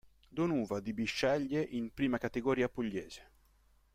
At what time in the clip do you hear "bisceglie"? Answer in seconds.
0.93-1.61